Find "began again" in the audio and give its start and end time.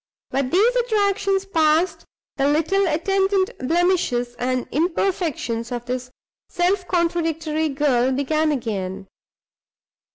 8.11-9.05